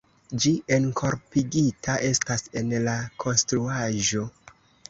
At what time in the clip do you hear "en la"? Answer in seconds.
2.63-2.97